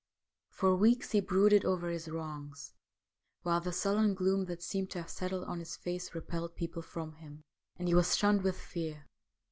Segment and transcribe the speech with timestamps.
[0.49, 2.73] For weeks he brooded over his wrongs,
[3.43, 7.13] while the sullen gloom that seemed to have settled on his face repelled people from
[7.17, 7.43] him,
[7.77, 9.05] and he was shunned with fear.